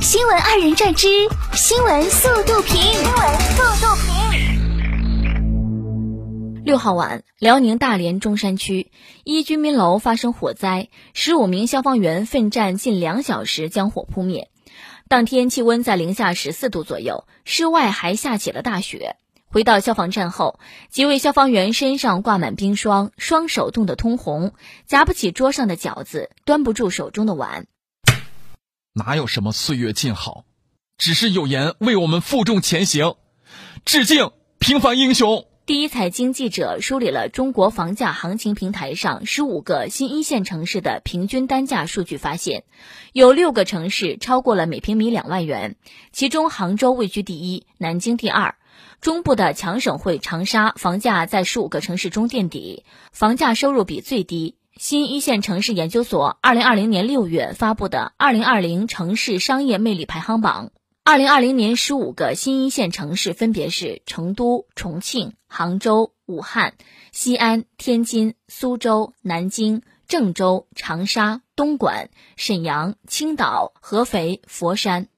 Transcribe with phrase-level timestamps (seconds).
[0.00, 1.08] 新闻二人转之
[1.52, 4.08] 新闻速度评，新闻速度评。
[6.64, 8.90] 六号晚，辽宁大连中山区
[9.24, 14.48] 一居民楼发生火灾，十五名消防员奋战近两小时将火扑灭。
[15.06, 19.16] 当天气温在零下十四度左右，室外还下起了大雪。
[19.48, 20.58] 回到消防站后，
[20.88, 24.54] 几位消防员身上挂满冰霜，双手冻得通红，
[24.86, 27.66] 夹不起桌上的饺子，端不住手中的碗。
[28.92, 30.44] 哪有什么岁月静好，
[30.98, 33.14] 只是有颜为我们负重前行。
[33.84, 35.46] 致敬平凡英雄。
[35.64, 42.64] 第一财经记者梳理了中国房价行情平台上十五个新一线城市的平均单价数据，发现
[43.12, 45.76] 有六个城市超过了每平米两万元，
[46.10, 48.56] 其中杭州位居第一，南京第二。
[49.00, 54.56] 中部的强省会长沙房价在十五个城市中垫底，房价收入比最低。
[54.76, 60.66] 新一线城市研究所二零二零年六月发布的《二零二零城市商业魅力排行榜》，
[61.04, 66.74] 二零二零年十五个新一线城市分别是成都、重庆、杭州、武汉、
[67.12, 75.08] 西安、天津、苏州、南京、郑州、长沙、东莞、沈阳、青岛、合肥、佛山。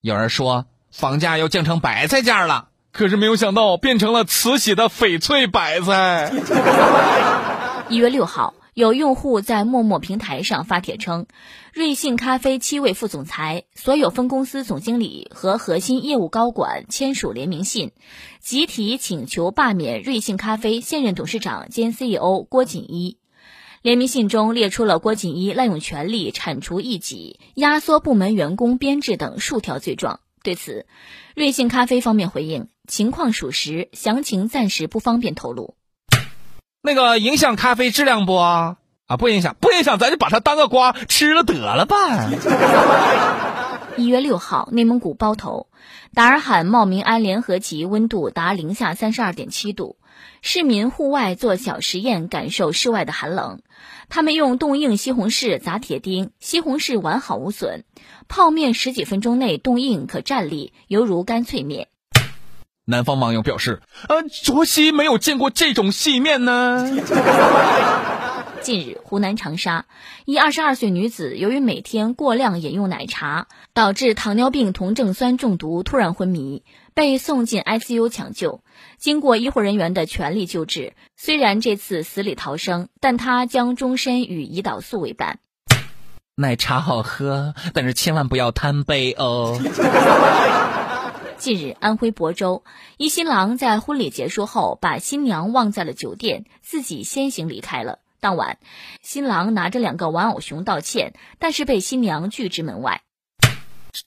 [0.00, 0.66] 有人说。
[0.92, 6.32] 房价要降成白菜价了，可是没有想到变成了慈禧的翡翠白菜。
[7.90, 11.26] 一月六号，有用户在陌陌平台上发帖称，
[11.72, 17.90] 瑞幸咖啡七位副总裁、所有分公司总经理和核心业务高管签署联名信，
[18.38, 23.18] 集体请求罢免瑞幸咖啡现任董事长兼 CEO 郭锦一。
[23.82, 30.20] 联名信中列出了郭锦一滥用权力、铲除异己、压缩部门员工编制等数条罪状。
[30.44, 30.86] 对此，
[31.34, 35.74] 瑞幸咖啡方面回应情况属实，详情暂时不方便透露。
[36.82, 38.76] 那个影响咖啡质量不啊？
[39.18, 42.30] 不影响，不影响，咱就把它当个瓜吃了得了吧。
[43.96, 45.66] 一月六号，内蒙古包头，
[46.14, 49.96] 达尔罕茂民安联合集温度达零下三十二点七度，
[50.40, 53.60] 市民户外做小实验，感受室外的寒冷。
[54.08, 57.84] 他们用冻硬西红柿砸铁钉，西红柿完好无损，
[58.26, 61.88] 泡面十几分钟内冻硬可站立，犹如干脆面。
[62.90, 66.90] 南方网友表示：“呃，卓西没有见过这种细面呢。
[68.60, 69.86] ”近日，湖南长沙
[70.26, 76.62] 一二十二岁女子由于每天过量饮用奶茶，导致糖尿病酮症酸中毒，突然昏迷，
[76.92, 78.60] 被送进 ICU 抢救。
[78.98, 85.38] 经过医护人员的全力救治，虽然这次死里逃生，但她将终身与胰岛素为伴。
[86.36, 89.58] 奶茶好喝，但是千万不要贪杯哦。
[91.40, 92.64] 近日，安徽亳州
[92.98, 97.98] 一新郎在婚礼结束后，把新娘忘在了酒店，自己先行离开了。
[98.20, 98.58] 当晚，
[99.00, 103.00] 新郎拿着两个玩偶熊道歉，但是被新娘拒之门外。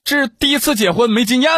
[0.04, 1.50] 这是第一次结婚没经验。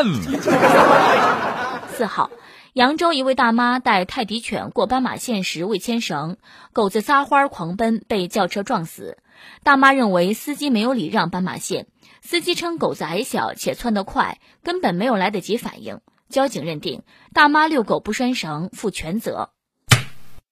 [1.93, 2.31] 四号，
[2.73, 6.39] 扬州一位大妈带泰迪犬过斑马线时未牵绳，
[6.73, 9.19] 狗子撒欢狂奔，被轿车撞死。
[9.63, 11.87] 大妈认为司机没有礼让斑马线，
[12.23, 16.01] 司机称狗子矮小且窜得快，根本没有来得及反应。
[16.29, 17.03] 交警认定
[17.33, 19.51] 大妈遛狗不拴绳，负全责。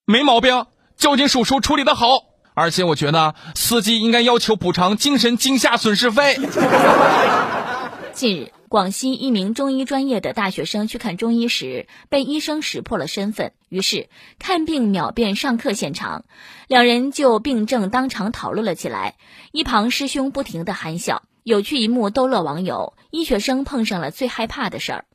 [0.05, 0.65] 没毛病。
[0.97, 2.07] 交警叔叔处理的好，
[2.53, 6.37] 而且我觉得司机应该要求补偿精神惊吓损失费。
[8.13, 14.07] 近日，广西一名中医专业的大学生去看中医时，被医生识破了身份，于是
[14.39, 16.23] 看病秒变上课现场，
[16.69, 19.15] 两人就病症当场讨论了起来。
[19.51, 22.93] 一旁师兄不停的憨笑，有趣一幕逗乐网友。
[23.11, 25.05] 医学生碰上了最害怕的事儿。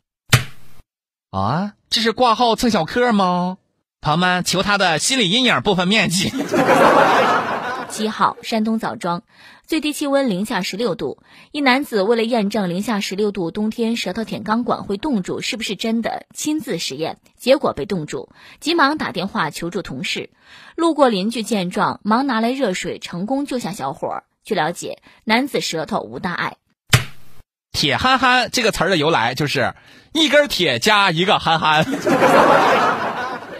[1.31, 3.56] 啊，这是挂号蹭小课吗？
[4.03, 6.31] 朋友们，求他的心理阴影部分面积。
[7.88, 9.22] 七号，山东枣庄，
[9.70, 11.22] 最低气温零下十六度。
[11.53, 20.31] 一男子为了验证零下十六度冬天舌头舔钢管会冻住是不是真的，亲自实验，结果被冻住，急忙打电话求助同事。
[20.75, 24.25] 路过邻居见状，忙拿来热水，成功救下小伙。
[24.42, 26.56] 据了解，男子舌头无大碍。
[27.70, 29.75] 铁憨憨这个词儿的由来就是
[30.12, 31.87] 一根铁加一个憨憨。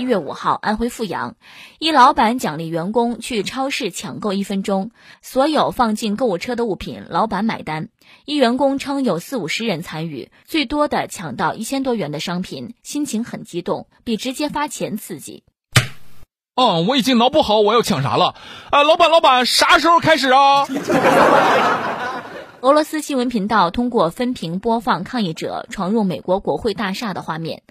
[0.01, 1.35] 一月五号，安徽阜阳，
[1.79, 7.91] 一老板奖励员工去超市抢购一分钟，所有放进购物车的物品，老板买单。
[8.25, 15.45] 一员工称有四五十人参与，最多的抢到一千多元的商品，心情很激动，比直接发钱刺激。
[16.55, 18.35] 嗯，我已经脑补好我要抢啥了。
[18.71, 20.65] 啊，老板，老板，啥时候开始啊？
[22.63, 27.63] 俄罗斯新闻频道通过分屏播放抗议者闯入美国国会大厦的画面，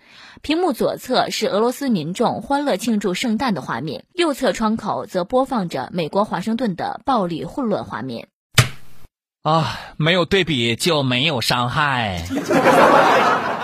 [0.41, 8.29] 屏幕左侧是俄罗斯民众欢乐庆祝圣诞的画面，右侧窗口则播放着美国华盛顿的暴力混乱画面。
[9.43, 12.23] 啊，没有对比就没有伤害。